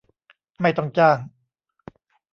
[0.61, 1.17] ไม่ต้องจ้าง